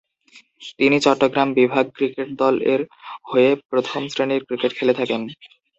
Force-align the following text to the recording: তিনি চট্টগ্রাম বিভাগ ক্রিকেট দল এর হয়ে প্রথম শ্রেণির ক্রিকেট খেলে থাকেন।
তিনি 0.79 0.97
চট্টগ্রাম 1.05 1.49
বিভাগ 1.59 1.85
ক্রিকেট 1.95 2.29
দল 2.41 2.55
এর 2.73 2.81
হয়ে 3.29 3.49
প্রথম 3.69 4.01
শ্রেণির 4.11 4.45
ক্রিকেট 4.47 4.71
খেলে 4.77 4.93
থাকেন। 4.99 5.21